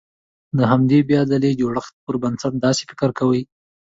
د 0.57 0.59
همدې 0.71 0.99
بيا 1.09 1.21
ځلې 1.31 1.51
جوړښت 1.59 1.93
پر 2.05 2.15
بنسټ 2.21 2.53
داسې 2.65 2.83
فکر 2.89 3.09
کوي. 3.19 3.41